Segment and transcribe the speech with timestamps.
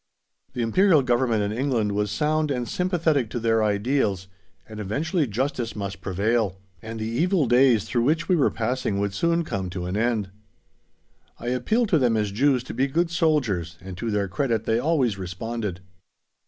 [0.53, 4.25] The Imperial Government in England was sound and sympathetic to their ideals,
[4.67, 9.13] and eventually justice must prevail, and the evil days through which we were passing would
[9.13, 10.31] soon come to an end.
[11.39, 14.79] I appealed to them as Jews to be good soldiers, and, to their credit, they
[14.79, 15.81] always responded.